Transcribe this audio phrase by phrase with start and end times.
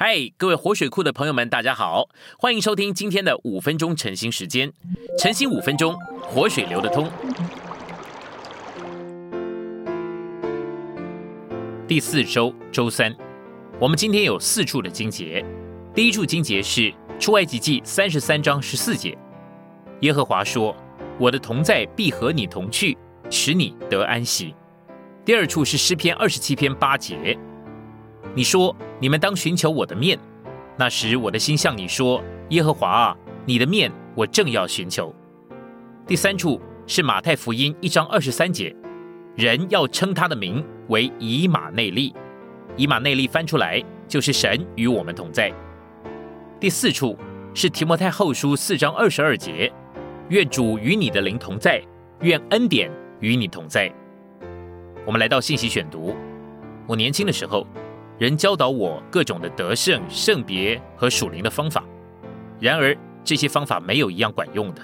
[0.00, 2.08] 嗨，各位活水库的朋友们，大家好，
[2.38, 4.72] 欢迎收听今天的五分钟晨兴时间。
[5.18, 7.10] 晨兴五分钟，活水流得通。
[11.88, 13.12] 第四周周三，
[13.80, 15.44] 我们今天有四处的经节。
[15.92, 19.18] 第一处经节是出埃及记三十三章十四节，
[20.02, 20.76] 耶和华说
[21.18, 22.96] ：“我的同在必和你同去，
[23.28, 24.54] 使你得安息。”
[25.26, 27.36] 第二处是诗篇二十七篇八节。
[28.34, 30.18] 你说：“你们当寻求我的面。”
[30.76, 35.12] 那时我的心向你说：“耶和华啊，你的面我正要寻求。”
[36.06, 38.74] 第三处是马太福音一章二十三节，
[39.34, 42.14] 人要称他的名为以马内利。
[42.76, 45.52] 以马内利翻出来就是神与我们同在。
[46.60, 47.18] 第四处
[47.54, 49.72] 是提摩太后书四章二十二节，
[50.28, 51.82] 愿主与你的灵同在，
[52.20, 52.88] 愿恩典
[53.18, 53.92] 与你同在。
[55.04, 56.14] 我们来到信息选读，
[56.86, 57.66] 我年轻的时候。
[58.18, 61.84] 人教导我各种的得胜、圣别和属灵的方法，
[62.58, 64.82] 然而这些方法没有一样管用的。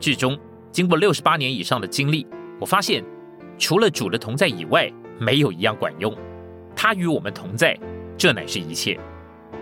[0.00, 0.38] 至终，
[0.70, 2.26] 经过六十八年以上的经历，
[2.58, 3.04] 我发现，
[3.58, 6.16] 除了主的同在以外，没有一样管用。
[6.74, 7.78] 他与我们同在，
[8.16, 8.98] 这乃是一切。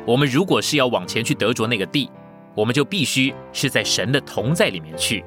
[0.07, 2.09] 我们如果是要往前去得着那个地，
[2.55, 5.25] 我们就必须是在神的同在里面去。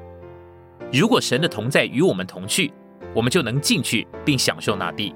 [0.90, 2.72] 如果神的同在与我们同去，
[3.14, 5.14] 我们就能进去并享受那地。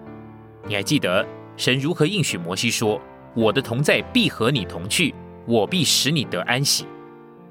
[0.67, 1.27] 你还记得？
[1.59, 3.01] 神如何应许摩西说
[3.35, 5.13] ：“我的同在必和你同去，
[5.45, 6.87] 我必使你得安息。”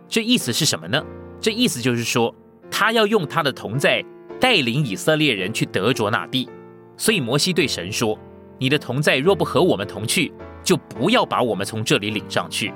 [0.07, 1.03] 这意思是什么呢？
[1.41, 2.33] 这意思就是说，
[2.71, 4.01] 他要用他的同在
[4.39, 6.49] 带领以色列人去得着那地。
[6.95, 8.17] 所以摩西对神说
[8.57, 10.31] ：“你的同在若不和我们同去，
[10.63, 12.73] 就不要把我们从这里领上去。”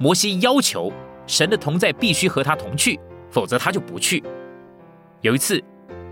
[0.00, 0.90] 摩西要求
[1.26, 2.98] 神的同在必须和他同去，
[3.30, 4.24] 否则他就不去。
[5.20, 5.62] 有一次，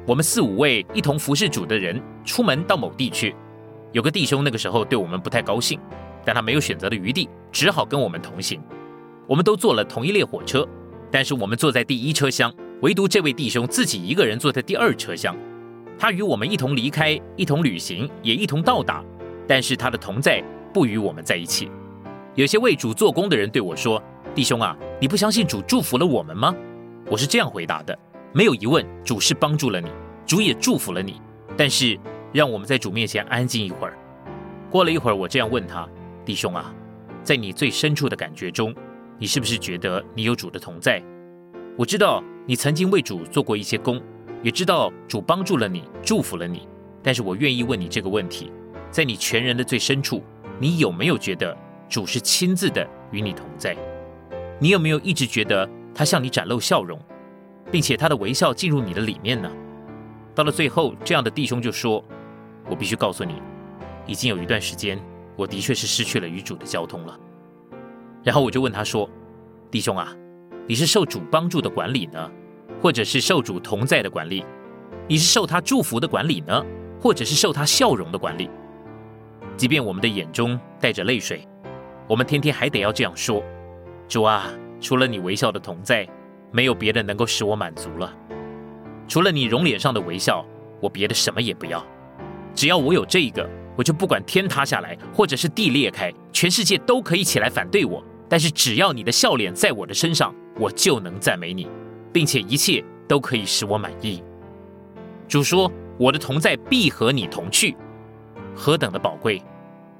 [0.06, 3.34] 我们四五位一同服侍主的人出门到某地去。
[3.92, 5.78] 有个弟兄那个时候对我们不太高兴，
[6.24, 8.60] 但他没有选择的余地，只好跟我们同行。
[9.26, 10.66] 我们都坐了同一列火车，
[11.10, 15.36] 但是我们坐在第一车厢，唯独这位弟兄自己一个人坐在第二车厢。
[15.98, 19.04] 他与我们一同离开，一同旅行，也一同到达，
[19.46, 21.70] 但是他的同在不与我们在一起。
[22.34, 24.02] 有些为主做工的人对我说
[24.34, 26.54] ：“弟兄啊，你不相信主祝福了我们吗？”
[27.10, 27.96] 我是这样回答的：
[28.32, 29.88] 没有疑问，主是帮助了你，
[30.26, 31.20] 主也祝福了你，
[31.58, 32.00] 但是。
[32.32, 33.98] 让我们在主面前安静一会儿。
[34.70, 35.86] 过了一会儿，我这样问他
[36.24, 36.74] ：“弟兄啊，
[37.22, 38.74] 在你最深处的感觉中，
[39.18, 41.02] 你是不是觉得你有主的同在？
[41.76, 44.00] 我知道你曾经为主做过一些工，
[44.42, 46.66] 也知道主帮助了你，祝福了你。
[47.02, 48.50] 但是我愿意问你这个问题：
[48.90, 50.22] 在你全人的最深处，
[50.58, 51.54] 你有没有觉得
[51.86, 53.76] 主是亲自的与你同在？
[54.58, 56.98] 你有没有一直觉得他向你展露笑容，
[57.70, 59.50] 并且他的微笑进入你的里面呢？”
[60.34, 62.02] 到了最后，这样的弟兄就说。
[62.72, 63.34] 我必须告诉你，
[64.06, 64.98] 已经有一段时间，
[65.36, 67.20] 我的确是失去了与主的交通了。
[68.22, 69.06] 然后我就问他说
[69.70, 70.16] ：“弟兄啊，
[70.66, 72.30] 你是受主帮助的管理呢，
[72.80, 74.42] 或者是受主同在的管理？
[75.06, 76.64] 你是受他祝福的管理呢，
[76.98, 78.48] 或者是受他笑容的管理？
[79.54, 81.46] 即便我们的眼中带着泪水，
[82.08, 83.42] 我们天天还得要这样说：
[84.08, 84.50] 主啊，
[84.80, 86.08] 除了你微笑的同在，
[86.50, 88.16] 没有别的能够使我满足了。
[89.06, 90.42] 除了你容脸上的微笑，
[90.80, 91.84] 我别的什么也不要。”
[92.54, 98.02] 只要我有这一个，我就不管天塌下来，或者是地裂开，全世界都可以起来反对我。
[98.28, 101.68] 但是只要你的笑脸在我的身上，我就能赞美你，
[102.12, 104.22] 并且一切都可以使我满意。
[105.28, 107.76] 主说：“我的同在必和你同去。”
[108.54, 109.42] 何等的宝贵！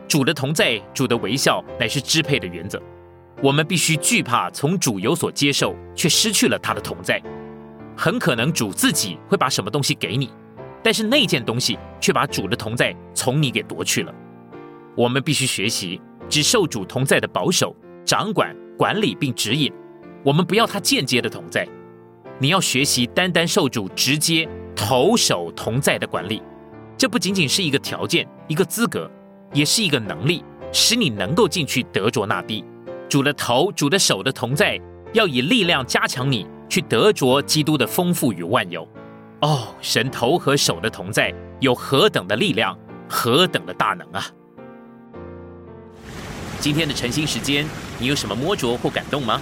[0.08, 2.80] 主的同在，主的微笑，乃是支配的原则。
[3.42, 7.20] 我们必须惧怕从主有所接受，却失去了他的同在。
[7.96, 10.30] 很可能主自己会把什么东西给你。
[10.82, 14.12] 但是那件东西却把主的同在从你给夺去了。
[14.96, 19.72] 我们必须学习只受主同在的保守、掌管、管理并指引。
[20.24, 21.66] 我们不要他间接的同在。
[22.38, 26.42] 你要学习单单受主直接投手同在的管理。
[26.98, 29.10] 这不仅仅是一个条件、一个资格，
[29.52, 32.64] 也是一个能力，使你能够进去得着那地。
[33.08, 34.80] 主的头、主的手的同在，
[35.12, 38.86] 要以力量加强你去得着基督的丰富与万有。
[39.42, 42.78] 哦，神头和手的同在有何等的力量，
[43.08, 44.24] 何等的大能啊！
[46.60, 47.66] 今天的晨兴时间，
[47.98, 49.40] 你有什么摸着或感动吗？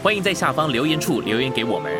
[0.00, 1.92] 欢迎在下方留言处留言给我们。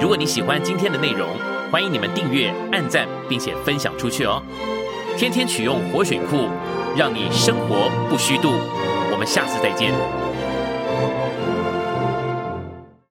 [0.00, 1.28] 如果你喜欢今天的内容，
[1.70, 4.42] 欢迎你们订阅、按赞，并且分享出去哦。
[5.16, 6.48] 天天取用活水库，
[6.96, 8.54] 让你生活不虚度。
[9.12, 10.21] 我们下次再见。